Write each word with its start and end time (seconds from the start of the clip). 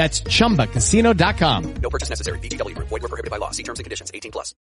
That's 0.00 0.22
chumbacasino.com. 0.22 1.74
No 1.82 1.90
purchase 1.90 2.08
necessary. 2.08 2.38
BGW. 2.38 2.72
Void 2.78 3.02
were 3.02 3.08
prohibited 3.10 3.30
by 3.30 3.36
law. 3.36 3.50
See 3.50 3.62
terms 3.62 3.80
and 3.80 3.84
conditions. 3.84 4.10
18 4.14 4.32
plus. 4.32 4.54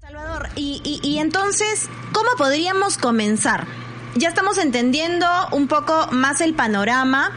Salvador, 0.00 0.48
y, 0.54 0.80
y, 0.84 1.00
y 1.02 1.18
entonces, 1.18 1.88
¿cómo 2.12 2.28
podríamos 2.38 2.98
comenzar? 2.98 3.66
Ya 4.14 4.28
estamos 4.28 4.56
entendiendo 4.56 5.26
un 5.50 5.66
poco 5.66 6.06
más 6.12 6.40
el 6.40 6.54
panorama, 6.54 7.32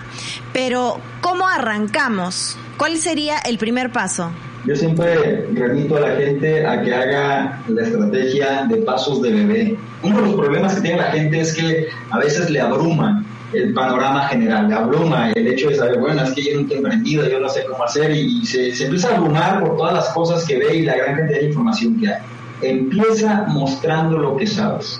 pero 0.54 1.02
¿cómo 1.22 1.48
arrancamos? 1.48 2.56
¿Cuál 2.78 3.00
sería 3.00 3.40
el 3.40 3.58
primer 3.58 3.92
paso? 3.92 4.32
Yo 4.66 4.76
siempre 4.76 5.48
remito 5.54 5.96
a 5.98 6.02
la 6.02 6.16
gente 6.16 6.66
a 6.66 6.82
que 6.82 6.94
haga 6.94 7.64
la 7.68 7.82
estrategia 7.82 8.66
de 8.68 8.78
pasos 8.78 9.22
de 9.22 9.32
bebé. 9.32 9.78
Uno 10.04 10.18
de 10.18 10.22
los 10.24 10.36
problemas 10.36 10.76
que 10.76 10.82
tiene 10.82 10.98
la 10.98 11.12
gente 11.12 11.40
es 11.40 11.54
que 11.54 11.88
a 12.10 12.20
veces 12.20 12.50
le 12.50 12.60
abruma 12.60 13.24
el 13.54 13.74
panorama 13.74 14.28
general, 14.28 14.68
le 14.68 14.76
abruma 14.76 15.32
el 15.32 15.48
hecho 15.48 15.70
de 15.70 15.76
saber, 15.76 16.00
bueno, 16.00 16.22
es 16.24 16.32
que 16.32 16.44
yo 16.44 16.56
no 16.56 16.62
estoy 16.62 16.78
emprendido, 16.78 17.28
yo 17.28 17.40
no 17.40 17.50
sé 17.50 17.66
cómo 17.66 17.84
hacer 17.84 18.12
y, 18.12 18.46
se, 18.46 18.76
se 18.76 18.86
empieza 18.86 19.10
a 19.10 19.18
abrumar 19.18 19.62
por 19.62 19.78
todas 19.78 19.94
las 19.94 20.10
cosas 20.10 20.46
que 20.46 20.58
ve 20.58 20.76
y 20.76 20.82
la 20.84 20.98
gran 20.98 21.16
cantidad 21.16 21.40
de 21.40 21.48
información 21.48 22.00
que 22.00 22.10
hay. 22.10 22.22
Empieza 22.62 23.46
mostrando 23.48 24.18
lo 24.18 24.36
que 24.36 24.46
sabes. 24.46 25.00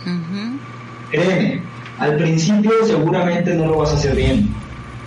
Créeme, 1.12 1.62
al 2.00 2.16
principio 2.16 2.72
seguramente 2.86 3.54
no 3.54 3.68
lo 3.68 3.78
vas 3.80 3.92
a 3.92 3.96
hacer 3.96 4.16
bien. 4.16 4.48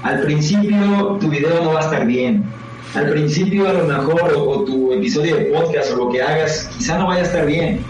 Al 0.03 0.20
principio 0.20 1.17
tu 1.20 1.28
video 1.28 1.64
no 1.64 1.73
va 1.73 1.80
a 1.80 1.84
estar 1.84 2.06
bien 2.06 2.45
al 2.94 3.10
principio 3.10 3.68
a 3.68 3.72
lo 3.72 3.84
mejor 3.84 4.32
o, 4.36 4.64
tu 4.64 4.92
episodio 4.92 5.36
de 5.36 5.44
podcast 5.46 5.92
o 5.92 5.96
lo 5.96 6.10
que 6.10 6.22
hagas 6.22 6.70
quizá 6.76 6.98
no 6.98 7.06
vaya 7.06 7.22
a 7.22 7.24
estar 7.24 7.46
bien, 7.46 7.80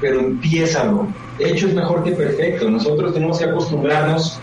pero 0.00 0.20
empiézalo. 0.20 1.08
Hecho 1.38 1.68
es 1.68 1.74
mejor 1.74 2.04
que 2.04 2.12
perfecto. 2.12 2.70
Nosotros 2.70 3.14
tenemos 3.14 3.38
que 3.38 3.46
acostumbrarnos 3.46 4.38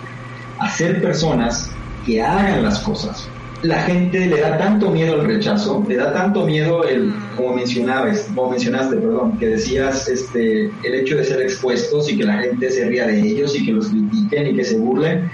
a 0.60 0.70
ser 0.70 1.02
personas 1.02 1.70
que 2.06 2.22
hagan 2.22 2.64
las 2.64 2.80
cosas. 2.80 3.30
La 3.64 3.82
gente 3.84 4.28
le 4.28 4.40
da 4.40 4.58
tanto 4.58 4.92
miedo 4.92 5.16
al 5.16 5.26
rechazo, 5.26 5.84
le 5.88 5.96
da 5.96 6.14
tanto 6.14 6.46
miedo 6.46 6.84
el, 6.84 7.12
como 7.36 7.56
mencionabas, 7.56 8.30
como 8.36 8.52
mencionaste, 8.52 8.98
perdón, 8.98 9.38
que 9.40 9.48
decías 9.48 10.08
este, 10.08 10.66
el 10.84 10.94
hecho 10.94 11.16
de 11.16 11.24
ser 11.24 11.42
expuestos 11.42 12.12
y 12.12 12.18
que 12.18 12.24
la 12.24 12.38
gente 12.38 12.70
se 12.70 12.86
ría 12.86 13.08
de 13.08 13.20
ellos 13.20 13.56
y 13.56 13.66
que 13.66 13.72
los 13.72 13.88
critiquen 13.88 14.48
y 14.48 14.56
que 14.56 14.64
se 14.64 14.78
burlen, 14.78 15.32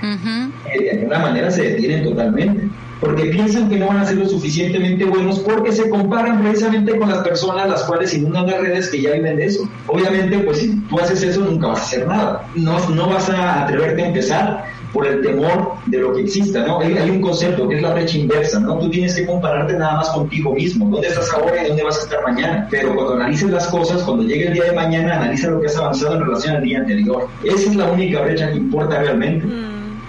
eh, 0.73 0.83
de 0.83 0.91
alguna 0.91 1.19
manera 1.19 1.51
se 1.51 1.63
detienen 1.63 2.05
totalmente 2.05 2.69
porque 3.03 3.25
piensan 3.25 3.69
que 3.69 3.78
no 3.78 3.88
van 3.88 3.97
a 3.97 4.06
ser 4.06 4.18
lo 4.18 4.28
suficientemente 4.28 5.03
buenos 5.03 5.40
porque 5.40 5.72
se 5.72 5.90
comparan 5.90 6.41
precisamente 6.41 6.97
con 6.97 7.09
las 7.09 7.19
personas 7.19 7.69
las 7.69 7.84
cuales 7.84 8.14
inundan 8.14 8.47
las 8.47 8.62
redes 8.62 8.90
que 8.90 9.02
ya 9.02 9.12
viven 9.12 9.36
de 9.36 9.46
eso. 9.46 9.68
Obviamente, 9.88 10.40
pues 10.40 10.59
si 10.59 10.80
tú 10.81 11.00
haces 11.00 11.22
eso 11.22 11.41
nunca 11.41 11.68
vas 11.68 11.80
a 11.80 11.84
hacer 11.84 12.08
nada. 12.08 12.47
No, 12.56 12.90
no 12.90 13.09
vas 13.09 13.30
a 13.30 13.64
atreverte 13.64 14.03
a 14.03 14.08
empezar 14.08 14.66
por 14.94 15.08
el 15.08 15.22
temor 15.22 15.74
de 15.88 15.97
lo 15.97 16.14
que 16.14 16.22
exista, 16.22 16.66
¿no? 16.66 16.80
Hay, 16.80 16.96
hay, 16.96 17.09
un 17.09 17.19
concepto 17.19 17.68
que 17.68 17.78
es 17.78 17.81
la 17.81 17.94
brecha 17.94 18.18
inversa, 18.18 18.59
¿no? 18.59 18.78
Tú 18.78 18.90
tienes 18.90 19.16
que 19.16 19.25
compararte 19.25 19.74
nada 19.74 19.96
más 19.96 20.09
contigo 20.09 20.53
mismo, 20.53 20.90
dónde 20.90 21.08
estás 21.08 21.34
ahora 21.34 21.64
y 21.64 21.68
dónde 21.68 21.84
vas 21.84 21.97
a 21.97 22.02
estar 22.03 22.22
mañana. 22.24 22.68
Pero 22.70 22.96
cuando 22.96 23.16
analices 23.16 23.50
las 23.50 23.68
cosas, 23.68 24.03
cuando 24.03 24.24
llegue 24.24 24.47
el 24.47 24.53
día 24.53 24.66
de 24.66 24.74
mañana, 24.74 25.16
analiza 25.18 25.50
lo 25.50 25.59
que 25.59 25.68
has 25.68 25.75
avanzado 25.78 26.16
en 26.16 26.22
relación 26.22 26.56
al 26.58 26.64
día 26.64 26.80
anterior. 26.80 27.28
Esa 27.44 27.70
es 27.70 27.75
la 27.75 27.91
única 27.91 28.22
brecha 28.22 28.50
que 28.52 28.58
importa 28.58 29.00
realmente. 29.00 29.46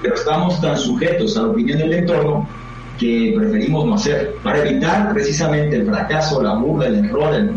Pero 0.03 0.15
estamos 0.15 0.61
tan 0.61 0.77
sujetos 0.77 1.37
a 1.39 1.43
la 1.43 1.49
opinión 1.49 1.79
del 1.79 1.95
entorno 1.95 2.47
preferimos 3.37 3.87
no 3.87 3.95
hacer, 3.95 4.37
para 4.43 4.67
evitar 4.67 5.13
precisamente 5.13 5.77
el 5.77 5.87
fracaso, 5.87 6.43
la 6.43 6.55
burla, 6.55 6.87
el 6.87 7.05
error, 7.05 7.35
el, 7.35 7.53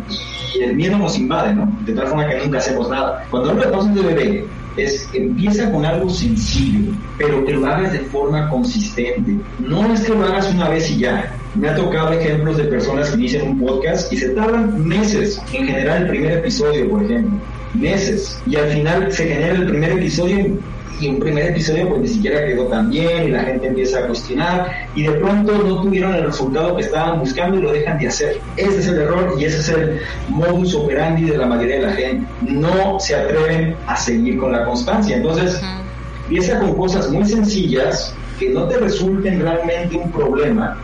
y 0.56 0.63
el 0.63 0.75
miedo 0.75 0.97
nos 0.97 1.18
invade, 1.18 1.53
¿no? 1.53 1.72
De 1.85 1.94
tal 1.94 2.08
forma 2.08 2.28
que 2.28 2.40
nunca 2.40 2.58
hacemos 2.58 2.90
nada. 2.90 3.25
Cuando 3.30 3.53
de 3.53 3.68
pasos 3.68 3.94
de 3.94 4.02
bebé, 4.02 4.46
es 4.78 5.09
empieza 5.13 5.72
con 5.72 5.86
algo 5.86 6.09
sencillo, 6.09 6.91
pero 7.18 7.44
que 7.46 7.53
lo 7.53 7.66
hagas 7.66 7.94
de 7.94 8.00
forma 8.00 8.50
consistente. 8.50 9.36
No 9.59 9.91
es 9.91 10.02
que 10.02 10.13
lo 10.13 10.24
hagas 10.24 10.53
una 10.53 10.69
vez 10.69 10.90
y 10.91 11.00
ya. 11.00 11.36
Me 11.56 11.69
ha 11.69 11.75
tocado 11.75 12.13
ejemplos 12.13 12.57
de 12.57 12.66
personas 12.66 13.09
que 13.09 13.18
inician 13.18 13.47
un 13.47 13.59
podcast 13.59 14.12
y 14.13 14.18
se 14.18 14.30
tardan 14.30 14.88
meses 14.88 15.41
en 15.52 15.66
generar 15.66 16.03
el 16.03 16.07
primer 16.07 16.34
episodio, 16.34 16.90
por 16.90 17.03
ejemplo. 17.03 17.40
Meses. 17.77 18.41
Y 18.45 18.55
al 18.55 18.69
final 18.69 19.11
se 19.11 19.27
genera 19.27 19.55
el 19.55 19.67
primer 19.67 19.91
episodio 19.91 20.57
y 20.99 21.07
un 21.09 21.19
primer 21.19 21.51
episodio 21.51 21.89
pues 21.89 22.01
ni 22.01 22.07
siquiera 22.07 22.45
quedó 22.45 22.65
tan 22.65 22.89
bien 22.89 23.25
y 23.25 23.31
la 23.31 23.43
gente 23.43 23.67
empieza 23.67 23.99
a 23.99 24.07
cuestionar 24.07 24.88
y 24.95 25.03
de 25.03 25.11
pronto 25.11 25.55
no 25.57 25.81
tuvieron 25.81 26.15
el 26.15 26.25
resultado 26.25 26.75
que 26.75 26.81
estaban 26.81 27.19
buscando 27.19 27.57
y 27.57 27.61
lo 27.61 27.71
dejan 27.71 27.99
de 27.99 28.07
hacer. 28.07 28.39
Ese 28.55 28.79
es 28.79 28.88
el 28.88 29.01
error 29.01 29.35
y 29.39 29.45
ese 29.45 29.59
es 29.59 29.69
el 29.69 29.99
modus 30.29 30.73
operandi 30.73 31.25
de 31.25 31.38
la 31.38 31.45
mayoría 31.45 31.75
de 31.75 31.81
la 31.81 31.93
gente. 31.93 32.27
No 32.41 32.99
se 32.99 33.15
atreven 33.15 33.75
a 33.85 33.95
seguir 33.95 34.38
con 34.38 34.51
la 34.51 34.65
constancia. 34.65 35.17
Entonces, 35.17 35.61
empieza 36.23 36.59
con 36.59 36.75
cosas 36.75 37.09
muy 37.09 37.25
sencillas 37.25 38.15
que 38.39 38.49
no 38.49 38.67
te 38.67 38.77
resulten 38.77 39.39
realmente 39.41 39.97
un 39.97 40.11
problema 40.11 40.77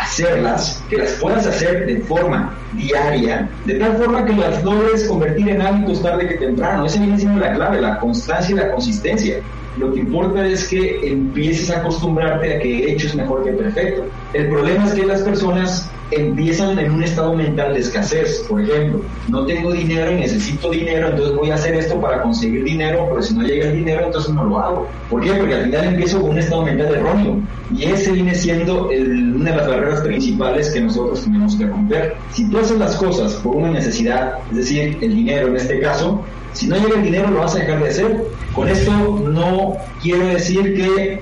hacerlas, 0.00 0.84
que 0.88 0.96
las 0.96 1.12
puedas 1.12 1.46
hacer 1.46 1.86
de 1.86 2.00
forma 2.00 2.58
diaria, 2.72 3.50
de 3.64 3.74
tal 3.74 3.96
forma 3.96 4.24
que 4.24 4.32
las 4.32 4.62
logres 4.64 5.06
convertir 5.06 5.48
en 5.48 5.62
hábitos 5.62 6.02
tarde 6.02 6.28
que 6.28 6.36
temprano. 6.36 6.86
Esa 6.86 7.00
viene 7.00 7.18
siendo 7.18 7.40
la 7.40 7.52
clave, 7.54 7.80
la 7.80 7.98
constancia 7.98 8.54
y 8.54 8.58
la 8.58 8.70
consistencia. 8.70 9.42
Lo 9.78 9.92
que 9.92 10.00
importa 10.00 10.46
es 10.46 10.68
que 10.68 11.08
empieces 11.08 11.70
a 11.70 11.78
acostumbrarte 11.78 12.56
a 12.56 12.58
que 12.58 12.92
hecho 12.92 13.06
es 13.06 13.14
mejor 13.14 13.44
que 13.44 13.52
perfecto. 13.52 14.04
El 14.32 14.48
problema 14.48 14.86
es 14.86 14.94
que 14.94 15.06
las 15.06 15.22
personas 15.22 15.90
empiezan 16.10 16.78
en 16.78 16.90
un 16.90 17.02
estado 17.02 17.34
mental 17.34 17.74
de 17.74 17.80
escasez, 17.80 18.44
por 18.48 18.60
ejemplo, 18.60 19.00
no 19.28 19.46
tengo 19.46 19.72
dinero 19.72 20.10
y 20.10 20.16
necesito 20.16 20.70
dinero, 20.70 21.08
entonces 21.08 21.36
voy 21.36 21.50
a 21.50 21.54
hacer 21.54 21.74
esto 21.74 22.00
para 22.00 22.22
conseguir 22.22 22.64
dinero, 22.64 23.06
pero 23.08 23.22
si 23.22 23.34
no 23.34 23.42
llega 23.42 23.66
el 23.66 23.76
dinero, 23.76 24.06
entonces 24.06 24.34
no 24.34 24.44
lo 24.44 24.58
hago. 24.58 24.88
¿Por 25.08 25.20
qué? 25.20 25.32
Porque 25.32 25.54
al 25.54 25.64
final 25.64 25.84
empiezo 25.84 26.20
con 26.20 26.30
un 26.30 26.38
estado 26.38 26.64
mental 26.64 26.94
erróneo 26.94 27.40
y 27.76 27.84
ese 27.84 28.12
viene 28.12 28.34
siendo 28.34 28.90
el, 28.90 29.36
una 29.36 29.50
de 29.50 29.56
las 29.56 29.68
barreras 29.68 30.00
principales 30.00 30.70
que 30.70 30.80
nosotros 30.80 31.22
tenemos 31.22 31.54
que 31.56 31.66
romper. 31.66 32.16
Si 32.32 32.48
tú 32.50 32.58
haces 32.58 32.78
las 32.78 32.96
cosas 32.96 33.34
por 33.34 33.56
una 33.56 33.70
necesidad, 33.70 34.38
es 34.50 34.56
decir, 34.56 34.98
el 35.00 35.14
dinero 35.14 35.48
en 35.48 35.56
este 35.56 35.78
caso, 35.78 36.24
si 36.52 36.66
no 36.66 36.76
llega 36.76 36.96
el 36.96 37.02
dinero 37.02 37.30
lo 37.30 37.40
vas 37.40 37.54
a 37.54 37.60
dejar 37.60 37.82
de 37.82 37.88
hacer. 37.88 38.24
Con 38.54 38.68
esto 38.68 38.92
no 38.92 39.76
quiero 40.02 40.26
decir 40.26 40.74
que 40.74 41.20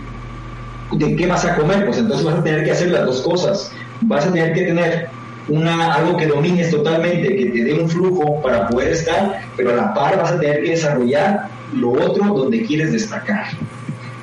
de 0.92 1.16
qué 1.16 1.26
vas 1.26 1.44
a 1.44 1.56
comer, 1.56 1.84
pues 1.84 1.98
entonces 1.98 2.24
vas 2.24 2.36
a 2.36 2.42
tener 2.42 2.64
que 2.64 2.72
hacer 2.72 2.90
las 2.90 3.04
dos 3.04 3.20
cosas 3.20 3.72
vas 4.02 4.26
a 4.26 4.32
tener 4.32 4.52
que 4.52 4.62
tener 4.62 5.08
una, 5.48 5.94
algo 5.94 6.16
que 6.16 6.26
domines 6.26 6.70
totalmente, 6.70 7.36
que 7.36 7.46
te 7.46 7.64
dé 7.64 7.74
un 7.74 7.88
flujo 7.88 8.40
para 8.42 8.68
poder 8.68 8.92
estar, 8.92 9.42
pero 9.56 9.70
a 9.70 9.76
la 9.76 9.94
par 9.94 10.18
vas 10.18 10.32
a 10.32 10.40
tener 10.40 10.62
que 10.62 10.70
desarrollar 10.70 11.48
lo 11.74 11.92
otro 11.92 12.34
donde 12.34 12.64
quieres 12.64 12.92
destacar. 12.92 13.46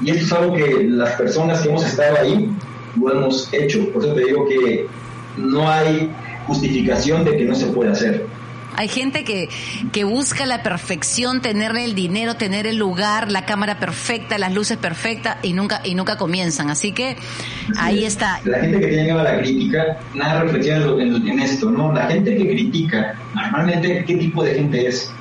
Y 0.02 0.12
esto 0.12 0.26
es 0.26 0.32
algo 0.34 0.54
que 0.54 0.84
las 0.84 1.14
personas 1.14 1.62
que 1.62 1.70
hemos 1.70 1.86
estado 1.86 2.18
ahí 2.20 2.50
lo 3.00 3.12
hemos 3.12 3.52
hecho. 3.54 3.92
Por 3.92 4.04
eso 4.04 4.14
te 4.14 4.26
digo 4.26 4.48
que 4.48 4.88
no 5.38 5.68
hay 5.70 6.12
justificación 6.46 7.26
de 7.26 7.38
que 7.38 7.46
no 7.46 7.56
se 7.56 7.68
puede 7.68 7.92
hacer. 7.92 8.26
Hay 8.78 8.88
gente 8.88 9.24
que, 9.24 9.50
que 9.92 10.04
busca 10.04 10.46
la 10.46 10.64
perfección, 10.64 11.42
tener 11.42 11.76
el 11.76 11.96
dinero, 11.96 12.36
tener 12.36 12.68
el 12.68 12.78
lugar, 12.78 13.32
la 13.32 13.46
cámara 13.46 13.80
perfecta, 13.80 14.38
las 14.38 14.54
luces 14.54 14.78
perfectas 14.78 15.38
y 15.44 15.54
nunca, 15.54 15.82
y 15.84 15.96
nunca 15.96 16.18
comienzan. 16.18 16.70
Así 16.70 16.92
que 16.92 17.16
ahí 17.78 18.06
está. 18.06 18.40
La 18.46 18.60
gente 18.60 18.80
que 18.80 18.88
tiene 18.88 19.12
a 19.12 19.24
la 19.24 19.38
crítica, 19.40 19.98
nada 20.14 20.42
reflexiona 20.42 20.86
en, 21.04 21.28
en, 21.28 21.40
esto, 21.40 21.72
¿no? 21.72 21.94
La 21.94 22.08
gente 22.08 22.36
que 22.36 22.48
critica, 22.50 23.16
normalmente, 23.34 24.04
¿qué 24.06 24.16
tipo 24.16 24.44
de 24.44 24.56
gente 24.56 24.88
es? 24.88 25.12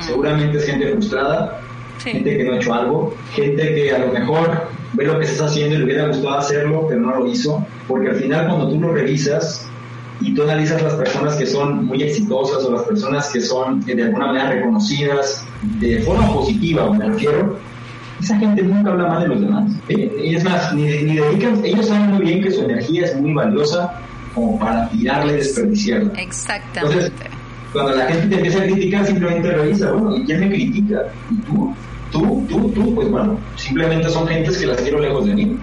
Seguramente 0.00 0.58
es 0.58 0.66
gente 0.66 0.90
frustrada, 0.92 1.60
gente 2.02 2.36
que 2.36 2.44
no 2.44 2.52
ha 2.52 2.56
hecho 2.56 2.74
algo, 2.74 3.16
gente 3.34 3.74
que 3.74 3.92
a 3.92 3.98
lo 3.98 4.12
mejor 4.12 4.68
ve 4.94 5.04
lo 5.04 5.18
que 5.18 5.24
estás 5.24 5.50
haciendo 5.50 5.74
y 5.74 5.78
le 5.78 5.84
hubiera 5.84 6.08
gustado 6.08 6.38
hacerlo, 6.38 6.86
pero 6.88 7.00
no 7.00 7.16
lo 7.16 7.26
hizo, 7.26 7.66
porque 7.88 8.10
al 8.10 8.16
final 8.16 8.46
cuando 8.46 8.70
tú 8.70 8.80
lo 8.80 8.92
revisas 8.92 9.68
y 10.20 10.34
tú 10.34 10.42
analizas 10.42 10.82
las 10.82 10.94
personas 10.94 11.34
que 11.34 11.46
son 11.46 11.86
muy 11.86 12.02
exitosas 12.02 12.64
o 12.64 12.72
las 12.72 12.82
personas 12.82 13.28
que 13.32 13.40
son 13.40 13.82
eh, 13.88 13.94
de 13.94 14.04
alguna 14.04 14.26
manera 14.28 14.50
reconocidas 14.50 15.44
de 15.80 16.00
forma 16.02 16.32
positiva, 16.32 16.90
me 16.92 17.06
refiero, 17.06 17.58
esa 18.20 18.38
gente 18.38 18.62
nunca 18.62 18.90
habla 18.92 19.08
mal 19.08 19.22
de 19.22 19.28
los 19.28 19.40
demás. 19.40 19.72
Eh, 19.88 20.22
Y 20.24 20.34
es 20.36 20.44
más, 20.44 20.72
ni, 20.74 20.82
ni 20.82 21.16
dedican, 21.16 21.64
ellos 21.64 21.86
saben 21.88 22.12
muy 22.12 22.24
bien 22.24 22.42
que 22.42 22.50
su 22.50 22.62
energía 22.62 23.04
es 23.04 23.20
muy 23.20 23.34
valiosa 23.34 24.00
como 24.34 24.58
para 24.58 24.88
tirarla 24.90 25.32
y 25.32 25.36
desperdiciarla. 25.36 26.12
Exactamente. 26.20 27.12
Cuando 27.72 27.94
la 27.96 28.06
gente 28.06 28.28
te 28.28 28.36
empieza 28.36 28.60
a 28.60 28.64
criticar, 28.64 29.06
simplemente 29.06 29.50
revisa, 29.50 29.92
bueno, 29.92 30.16
¿y 30.16 30.24
quién 30.24 30.40
me 30.40 30.48
critica? 30.48 31.02
¿Y 31.30 31.34
tú? 31.42 31.74
¿Tú? 32.12 32.46
¿Tú? 32.48 32.70
¿Tú? 32.70 32.94
Pues 32.94 33.10
bueno, 33.10 33.36
simplemente 33.56 34.08
son 34.08 34.28
gentes 34.28 34.56
que 34.58 34.66
las 34.66 34.80
quiero 34.80 35.00
lejos 35.00 35.26
de 35.26 35.34
mí. 35.34 35.58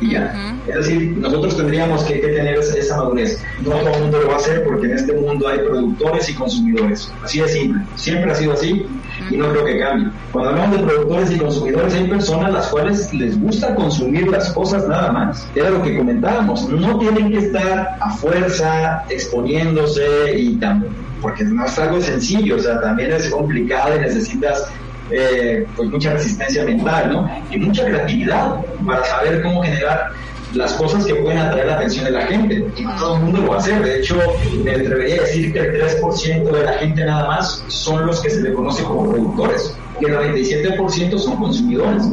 Y 0.00 0.12
ya. 0.12 0.56
Es 0.66 0.74
decir, 0.74 1.16
nosotros 1.18 1.56
tendríamos 1.56 2.04
que, 2.04 2.20
que 2.20 2.28
tener 2.28 2.54
esa, 2.54 2.76
esa 2.76 2.96
madurez. 2.96 3.42
No 3.62 3.70
todo 3.70 3.94
el 3.94 4.00
mundo 4.02 4.20
lo 4.20 4.28
va 4.28 4.34
a 4.34 4.36
hacer 4.36 4.64
porque 4.64 4.86
en 4.86 4.92
este 4.92 5.12
mundo 5.12 5.48
hay 5.48 5.58
productores 5.58 6.28
y 6.28 6.34
consumidores. 6.34 7.12
Así 7.22 7.40
de 7.40 7.48
simple. 7.48 7.82
Siempre 7.96 8.30
ha 8.30 8.34
sido 8.34 8.52
así 8.52 8.86
y 9.30 9.36
no 9.36 9.50
creo 9.50 9.64
que 9.64 9.78
cambie. 9.78 10.08
Cuando 10.32 10.50
hablamos 10.50 10.78
de 10.78 10.86
productores 10.86 11.30
y 11.32 11.38
consumidores, 11.38 11.94
hay 11.94 12.08
personas 12.08 12.52
las 12.52 12.68
cuales 12.68 13.12
les 13.12 13.40
gusta 13.40 13.74
consumir 13.74 14.28
las 14.28 14.50
cosas 14.52 14.86
nada 14.88 15.12
más. 15.12 15.46
Era 15.54 15.70
lo 15.70 15.82
que 15.82 15.96
comentábamos. 15.96 16.68
No 16.68 16.98
tienen 16.98 17.30
que 17.30 17.38
estar 17.38 17.98
a 18.00 18.10
fuerza 18.16 19.04
exponiéndose 19.08 20.38
y 20.38 20.56
también 20.56 21.10
porque 21.20 21.44
no 21.44 21.64
es 21.64 21.78
algo 21.78 22.00
sencillo, 22.00 22.56
o 22.56 22.58
sea, 22.58 22.80
también 22.80 23.12
es 23.12 23.28
complicado 23.28 23.96
y 23.96 24.00
necesitas 24.00 24.70
eh, 25.10 25.66
pues 25.76 25.90
mucha 25.90 26.12
resistencia 26.12 26.64
mental, 26.64 27.12
¿no? 27.12 27.30
Y 27.50 27.58
mucha 27.58 27.84
creatividad 27.84 28.64
para 28.86 29.04
saber 29.04 29.42
cómo 29.42 29.62
generar 29.62 30.12
las 30.54 30.72
cosas 30.74 31.04
que 31.04 31.14
pueden 31.14 31.38
atraer 31.38 31.66
la 31.66 31.74
atención 31.74 32.04
de 32.04 32.10
la 32.12 32.26
gente. 32.26 32.66
Y 32.76 32.84
todo 32.98 33.16
el 33.16 33.22
mundo 33.22 33.42
lo 33.42 33.54
hacer. 33.54 33.82
De 33.82 34.00
hecho, 34.00 34.18
me 34.64 34.72
atrevería 34.72 35.16
a 35.16 35.24
decir 35.24 35.52
que 35.52 35.58
el 35.60 35.80
3% 35.80 36.50
de 36.50 36.64
la 36.64 36.72
gente 36.74 37.04
nada 37.04 37.26
más 37.26 37.64
son 37.68 38.06
los 38.06 38.20
que 38.20 38.30
se 38.30 38.40
le 38.42 38.52
conoce 38.52 38.82
como 38.82 39.10
productores. 39.10 39.76
Y 40.00 40.06
el 40.06 40.16
97% 40.16 41.18
son 41.18 41.36
consumidores. 41.36 42.04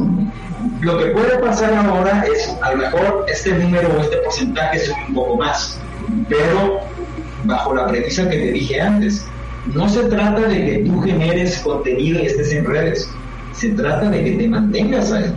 Lo 0.80 0.98
que 0.98 1.06
puede 1.06 1.38
pasar 1.38 1.74
ahora 1.74 2.24
es, 2.32 2.56
a 2.62 2.72
lo 2.72 2.78
mejor, 2.78 3.26
este 3.28 3.52
número 3.52 3.88
o 3.96 4.00
este 4.00 4.16
porcentaje 4.18 4.78
sube 4.80 4.96
un 5.08 5.14
poco 5.14 5.36
más. 5.36 5.78
Pero 6.28 6.80
bajo 7.44 7.74
la 7.74 7.86
premisa 7.86 8.28
que 8.28 8.36
te 8.36 8.52
dije 8.52 8.80
antes, 8.80 9.24
no 9.74 9.88
se 9.88 10.04
trata 10.04 10.40
de 10.48 10.64
que 10.64 10.78
tú 10.84 11.00
generes 11.00 11.58
contenido 11.58 12.20
y 12.22 12.26
estés 12.26 12.52
en 12.52 12.64
redes, 12.64 13.14
se 13.52 13.70
trata 13.70 14.10
de 14.10 14.24
que 14.24 14.30
te 14.32 14.48
mantengas 14.48 15.12
ahí. 15.12 15.34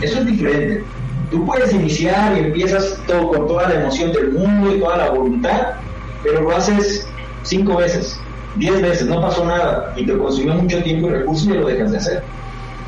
Eso 0.00 0.20
es 0.20 0.26
diferente. 0.26 0.84
Tú 1.30 1.44
puedes 1.44 1.72
iniciar 1.72 2.36
y 2.36 2.40
empiezas 2.40 3.02
todo 3.06 3.28
con 3.28 3.46
toda 3.48 3.68
la 3.68 3.80
emoción 3.80 4.12
del 4.12 4.32
mundo 4.32 4.74
y 4.74 4.80
toda 4.80 4.98
la 4.98 5.10
voluntad, 5.10 5.60
pero 6.22 6.42
lo 6.42 6.56
haces 6.56 7.06
cinco 7.42 7.76
veces, 7.76 8.20
diez 8.56 8.80
veces, 8.80 9.06
no 9.06 9.20
pasó 9.20 9.44
nada 9.44 9.92
y 9.96 10.06
te 10.06 10.16
consumió 10.16 10.54
mucho 10.54 10.82
tiempo 10.82 11.08
y 11.08 11.12
recursos 11.12 11.48
y 11.48 11.50
lo 11.50 11.66
dejas 11.66 11.90
de 11.90 11.98
hacer. 11.98 12.24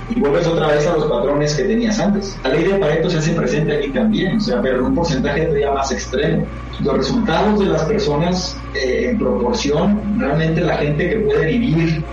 Y 0.09 0.21
vuelves 0.21 0.47
otra 0.47 0.69
vez 0.69 0.87
a 0.87 0.93
los 0.93 1.07
patrones 1.07 1.55
que 1.55 1.65
tenías 1.65 1.99
antes. 1.99 2.39
La 2.45 2.51
ley 2.51 2.65
de 2.65 2.79
Pareto 2.79 3.11
se 3.11 3.19
hace 3.19 3.33
presente 3.33 3.77
aquí 3.77 3.89
también, 3.91 4.37
o 4.37 4.41
sea, 4.41 4.63
pero 4.63 4.79
en 4.79 4.85
un 4.85 4.95
porcentaje 4.95 5.43
todavía 5.43 5.73
más 5.73 5.91
extremo. 5.91 6.47
Los 6.81 6.97
resultados 6.97 7.59
de 7.59 7.67
las 7.67 7.83
personas 7.85 8.57
eh, 8.75 9.09
en 9.11 9.19
proporción, 9.19 10.01
realmente 10.19 10.61
la 10.61 10.77
gente 10.77 11.09
que 11.09 11.17
puede 11.21 11.47
vivir 11.47 12.05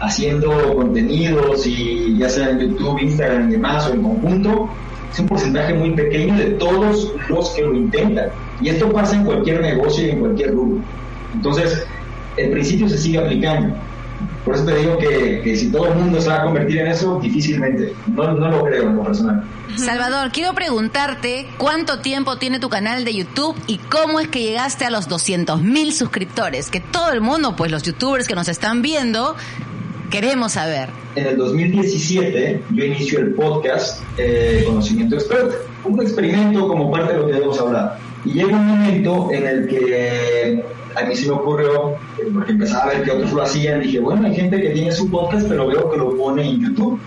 haciendo 0.00 0.74
contenidos 0.74 1.66
y 1.66 2.16
ya 2.18 2.28
sea 2.28 2.50
en 2.50 2.60
YouTube, 2.60 3.00
Instagram 3.00 3.48
y 3.48 3.52
demás 3.52 3.88
o 3.88 3.94
en 3.94 4.02
conjunto, 4.02 4.68
es 5.12 5.18
un 5.18 5.26
porcentaje 5.26 5.74
muy 5.74 5.90
pequeño 5.90 6.36
de 6.36 6.50
todos 6.52 7.12
los 7.28 7.50
que 7.50 7.62
lo 7.62 7.74
intentan. 7.74 8.28
Y 8.60 8.68
esto 8.68 8.92
pasa 8.92 9.16
en 9.16 9.24
cualquier 9.24 9.60
negocio 9.60 10.06
y 10.06 10.10
en 10.10 10.20
cualquier 10.20 10.52
rubro. 10.52 10.82
Entonces, 11.34 11.86
el 12.36 12.50
principio 12.50 12.88
se 12.88 12.98
sigue 12.98 13.18
aplicando. 13.18 13.74
Por 14.44 14.54
eso 14.54 14.64
te 14.64 14.76
digo 14.76 14.98
que, 14.98 15.40
que 15.42 15.56
si 15.56 15.70
todo 15.70 15.88
el 15.88 15.94
mundo 15.94 16.20
se 16.20 16.28
va 16.28 16.42
a 16.42 16.44
convertir 16.44 16.78
en 16.78 16.88
eso, 16.88 17.20
difícilmente. 17.20 17.94
No, 18.06 18.32
no 18.32 18.50
lo 18.50 18.64
creo 18.64 18.90
lo 18.90 19.02
personal. 19.02 19.44
Salvador, 19.76 20.30
quiero 20.32 20.54
preguntarte 20.54 21.46
cuánto 21.58 22.00
tiempo 22.00 22.36
tiene 22.38 22.58
tu 22.58 22.68
canal 22.68 23.04
de 23.04 23.14
YouTube 23.14 23.56
y 23.66 23.78
cómo 23.78 24.20
es 24.20 24.28
que 24.28 24.42
llegaste 24.42 24.84
a 24.84 24.90
los 24.90 25.08
200 25.08 25.62
mil 25.62 25.92
suscriptores, 25.92 26.70
que 26.70 26.80
todo 26.80 27.12
el 27.12 27.20
mundo, 27.20 27.54
pues 27.56 27.70
los 27.70 27.82
youtubers 27.82 28.26
que 28.26 28.34
nos 28.34 28.48
están 28.48 28.82
viendo, 28.82 29.36
queremos 30.10 30.52
saber. 30.52 30.90
En 31.14 31.26
el 31.26 31.36
2017 31.36 32.62
yo 32.70 32.84
inicio 32.84 33.20
el 33.20 33.34
podcast 33.34 34.02
eh, 34.18 34.64
Conocimiento 34.66 35.14
Experto, 35.14 35.56
un 35.84 36.00
experimento 36.00 36.68
como 36.68 36.90
parte 36.90 37.12
de 37.12 37.18
lo 37.18 37.26
que 37.26 37.36
hemos 37.36 37.58
hablado. 37.58 37.92
Y 38.24 38.32
llega 38.32 38.56
un 38.56 38.66
momento 38.66 39.30
en 39.32 39.46
el 39.46 39.66
que 39.66 40.64
a 40.96 41.04
mí 41.04 41.14
se 41.14 41.26
me 41.26 41.34
ocurrió, 41.34 41.94
porque 42.34 42.52
empezaba 42.52 42.84
a 42.84 42.88
ver 42.88 43.02
que 43.02 43.10
otros 43.10 43.32
lo 43.32 43.42
hacían, 43.42 43.80
dije, 43.80 44.00
bueno, 44.00 44.26
hay 44.26 44.34
gente 44.34 44.60
que 44.60 44.70
tiene 44.70 44.92
su 44.92 45.10
podcast, 45.10 45.46
pero 45.48 45.66
veo 45.66 45.90
que 45.90 45.96
lo 45.96 46.16
pone 46.16 46.42
en 46.48 46.60
YouTube. 46.60 47.00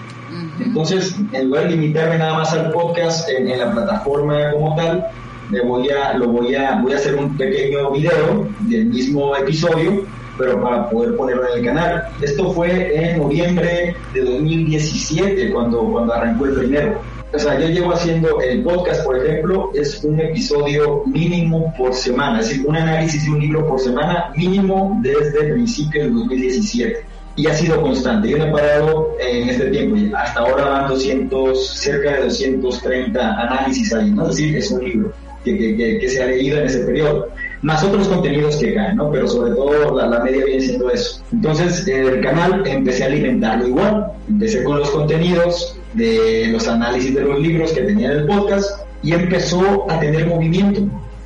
Entonces, 0.60 1.16
en 1.32 1.48
lugar 1.48 1.66
de 1.66 1.72
limitarme 1.72 2.18
nada 2.18 2.34
más 2.34 2.54
al 2.54 2.72
podcast 2.72 3.30
en, 3.30 3.50
en 3.50 3.60
la 3.60 3.72
plataforma 3.72 4.52
como 4.52 4.76
tal, 4.76 5.06
me 5.50 5.62
voy 5.62 5.90
a, 5.90 6.14
lo 6.14 6.30
voy 6.30 6.56
a, 6.56 6.80
voy 6.82 6.94
a 6.94 6.96
hacer 6.96 7.16
un 7.16 7.36
pequeño 7.38 7.92
video 7.92 8.48
del 8.62 8.86
mismo 8.86 9.36
episodio, 9.36 10.06
pero 10.38 10.62
para 10.62 10.90
poder 10.90 11.16
ponerlo 11.16 11.48
en 11.50 11.60
el 11.60 11.66
canal. 11.66 12.04
Esto 12.22 12.52
fue 12.54 12.96
en 12.96 13.18
noviembre 13.18 13.96
de 14.14 14.22
2017, 14.22 15.52
cuando, 15.52 15.80
cuando 15.92 16.14
arrancó 16.14 16.46
el 16.46 16.56
primero. 16.56 17.02
O 17.34 17.40
sea, 17.40 17.60
yo 17.60 17.68
llevo 17.68 17.94
haciendo 17.94 18.40
el 18.42 18.62
podcast, 18.62 19.04
por 19.04 19.18
ejemplo, 19.18 19.72
es 19.74 20.04
un 20.04 20.20
episodio 20.20 21.04
mínimo 21.08 21.74
por 21.76 21.94
semana, 21.94 22.42
es 22.42 22.50
decir, 22.50 22.66
un 22.68 22.76
análisis 22.76 23.26
de 23.26 23.32
un 23.32 23.40
libro 23.40 23.68
por 23.68 23.80
semana 23.80 24.32
mínimo 24.36 25.00
desde 25.02 25.48
el 25.48 25.54
principio 25.54 26.04
del 26.04 26.14
2017 26.14 27.06
y 27.36 27.48
ha 27.48 27.54
sido 27.56 27.82
constante. 27.82 28.30
Yo 28.30 28.38
no 28.38 28.46
he 28.46 28.52
parado 28.52 29.16
en 29.20 29.50
este 29.50 29.66
tiempo. 29.72 30.16
Hasta 30.16 30.42
ahora 30.42 30.66
van 30.66 30.88
200, 30.90 31.68
cerca 31.68 32.12
de 32.14 32.24
230 32.26 33.42
análisis 33.42 33.94
ahí, 33.94 34.12
¿no? 34.12 34.30
Es 34.30 34.36
decir, 34.36 34.56
es 34.56 34.72
un 34.72 34.84
libro 34.84 35.14
que, 35.44 35.58
que, 35.58 35.76
que, 35.76 35.98
que 36.00 36.10
se 36.10 36.22
ha 36.22 36.28
leído 36.28 36.60
en 36.60 36.66
ese 36.68 36.80
periodo. 36.80 37.30
Más 37.64 37.84
otros 37.84 38.08
contenidos 38.08 38.58
que 38.58 38.76
caen, 38.76 38.98
¿no? 38.98 39.10
Pero 39.12 39.28
sobre 39.28 39.54
todo 39.56 39.98
la, 39.98 40.08
la 40.08 40.20
media 40.20 40.46
viene 40.46 40.62
siendo 40.62 40.92
eso. 40.92 41.24
Entonces, 41.32 41.88
el 41.88 42.22
canal 42.22 42.62
empecé 42.68 43.04
a 43.04 43.08
alimentarlo 43.08 43.68
igual. 43.68 44.12
Empecé 44.30 44.64
con 44.64 44.80
los 44.80 44.90
contenidos 44.92 45.78
de 45.94 46.50
los 46.52 46.68
análisis 46.68 47.16
de 47.16 47.22
los 47.22 47.40
libros 47.40 47.72
que 47.72 47.82
tenía 47.82 48.12
en 48.12 48.18
el 48.20 48.26
podcast 48.28 48.82
y 49.02 49.14
empezó 49.14 49.90
a 49.90 50.00
tener 50.00 50.28
movimiento. 50.28 50.82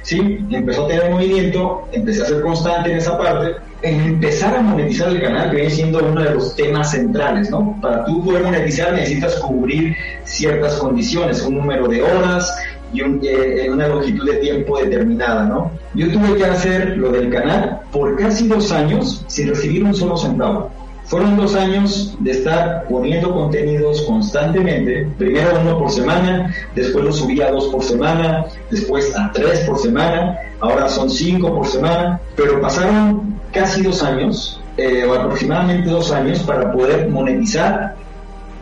¿sí? 0.08 0.40
Empezó 0.50 0.86
a 0.86 0.88
tener 0.88 1.12
movimiento, 1.12 1.88
empecé 1.92 2.24
a 2.24 2.26
ser 2.26 2.42
constante 2.42 2.92
en 2.92 2.98
esa 2.98 3.18
parte, 3.18 3.56
en 3.82 4.00
empezar 4.02 4.56
a 4.56 4.62
monetizar 4.62 5.10
el 5.10 5.22
canal, 5.22 5.50
que 5.50 5.58
viene 5.58 5.70
siendo 5.70 6.00
uno 6.00 6.24
de 6.24 6.34
los 6.34 6.56
temas 6.56 6.92
centrales, 6.92 7.52
¿no? 7.52 7.78
Para 7.82 8.06
tú 8.06 8.24
poder 8.24 8.44
monetizar 8.44 8.94
necesitas 8.94 9.36
cubrir 9.36 9.96
ciertas 10.24 10.76
condiciones, 10.76 11.42
un 11.44 11.56
número 11.56 11.88
de 11.90 12.02
horas 12.02 12.58
y 12.94 13.02
un, 13.02 13.20
eh, 13.22 13.70
una 13.70 13.90
longitud 13.90 14.26
de 14.32 14.38
tiempo 14.38 14.80
determinada, 14.80 15.44
¿no? 15.44 15.72
Yo 15.94 16.12
tuve 16.12 16.36
que 16.36 16.46
hacer 16.46 16.98
lo 16.98 17.12
del 17.12 17.30
canal 17.30 17.82
por 17.92 18.18
casi 18.18 18.48
dos 18.48 18.72
años 18.72 19.24
sin 19.28 19.50
recibir 19.50 19.84
un 19.84 19.94
solo 19.94 20.18
centavo. 20.18 20.70
Fueron 21.06 21.38
dos 21.38 21.56
años 21.56 22.18
de 22.20 22.32
estar 22.32 22.86
poniendo 22.90 23.34
contenidos 23.34 24.02
constantemente, 24.02 25.08
primero 25.18 25.62
uno 25.62 25.80
por 25.80 25.90
semana, 25.90 26.54
después 26.76 27.06
lo 27.06 27.14
subí 27.14 27.42
a 27.42 27.50
dos 27.50 27.68
por 27.70 27.82
semana, 27.82 28.46
después 28.70 29.16
a 29.16 29.32
tres 29.32 29.62
por 29.62 29.80
semana, 29.80 30.38
ahora 30.60 30.90
son 30.90 31.10
cinco 31.10 31.56
por 31.56 31.66
semana, 31.66 32.20
pero 32.36 32.60
pasaron 32.60 33.40
casi 33.54 33.84
dos 33.84 34.04
años, 34.04 34.60
eh, 34.76 35.04
aproximadamente 35.10 35.90
dos 35.90 36.12
años, 36.12 36.40
para 36.40 36.74
poder 36.74 37.08
monetizar 37.08 37.96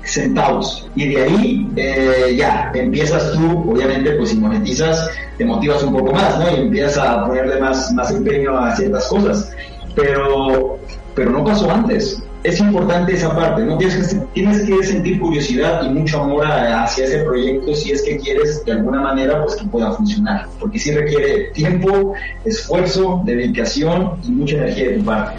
centavos. 0.06 0.90
Y 0.96 1.14
de 1.14 1.24
ahí 1.24 1.72
eh, 1.76 2.36
ya 2.38 2.72
empiezas 2.74 3.34
tú, 3.34 3.72
obviamente, 3.72 4.12
pues 4.12 4.30
si 4.30 4.38
monetizas, 4.38 5.10
te 5.38 5.46
motivas 5.46 5.84
un 5.84 5.94
poco 5.94 6.14
más, 6.14 6.40
¿no? 6.40 6.52
Y 6.52 6.62
empiezas 6.62 6.98
a 6.98 7.26
ponerle 7.26 7.60
más, 7.60 7.92
más 7.94 8.12
empeño 8.12 8.58
a 8.58 8.76
ciertas 8.76 9.08
cosas. 9.08 9.52
Pero, 9.96 10.78
pero 11.16 11.32
no 11.32 11.44
pasó 11.44 11.72
antes 11.72 12.22
es 12.46 12.60
importante 12.60 13.16
esa 13.16 13.36
parte, 13.36 13.64
¿no? 13.64 13.78
Tienes 13.78 14.14
que, 14.14 14.20
tienes 14.34 14.62
que 14.62 14.84
sentir 14.84 15.20
curiosidad 15.20 15.82
y 15.84 15.90
mucho 15.90 16.22
amor 16.22 16.46
hacia 16.46 17.06
ese 17.06 17.24
proyecto 17.24 17.74
si 17.74 17.92
es 17.92 18.04
que 18.04 18.18
quieres 18.18 18.64
de 18.64 18.74
alguna 18.74 19.02
manera 19.02 19.44
pues 19.44 19.56
que 19.56 19.66
pueda 19.66 19.92
funcionar, 19.94 20.48
porque 20.60 20.78
sí 20.78 20.92
requiere 20.92 21.50
tiempo, 21.54 22.14
esfuerzo, 22.46 23.24
dedicación 23.26 24.12
y 24.24 24.32
mucha 24.32 24.58
energía 24.58 24.90
de 24.90 24.98
tu 24.98 25.06
parte. 25.06 25.36